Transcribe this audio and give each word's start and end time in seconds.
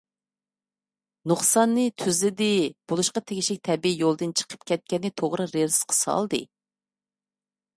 نۇقساننى 1.31 1.83
تۈزلىدى، 2.03 2.47
بولۇشقا 2.91 3.23
تېگىشلىك 3.33 3.61
تەبىئىي 3.69 4.01
يولىدىن 4.05 4.33
چىقىپ 4.41 4.65
كەتكەننى 4.73 5.13
توغرا 5.23 5.47
رېلىسقا 5.53 5.99
سالدى. 6.01 6.41